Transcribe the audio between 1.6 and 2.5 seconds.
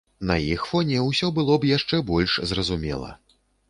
б яшчэ больш